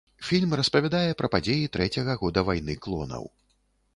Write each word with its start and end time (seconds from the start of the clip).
Фільм 0.27 0.53
распавядае 0.59 1.11
пра 1.19 1.29
падзеі 1.35 1.69
трэцяга 1.77 2.17
года 2.23 2.45
вайны 2.47 2.77
клонаў. 2.87 3.23